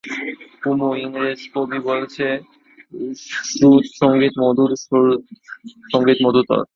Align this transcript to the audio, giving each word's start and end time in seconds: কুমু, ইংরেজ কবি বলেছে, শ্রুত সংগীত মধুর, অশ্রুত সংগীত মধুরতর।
কুমু, 0.63 0.89
ইংরেজ 0.95 1.41
কবি 1.53 1.79
বলেছে, 1.79 2.25
শ্রুত 3.49 3.83
সংগীত 4.01 4.33
মধুর, 4.43 4.71
অশ্রুত 4.71 5.21
সংগীত 5.93 6.17
মধুরতর। 6.25 6.63